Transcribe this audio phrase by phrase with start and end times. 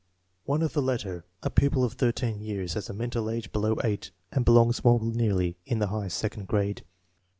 [0.45, 4.09] One of the latter, a pupil of 13 years, has a mental age below 8
[4.31, 6.83] and belongs more nearly in the high second grade.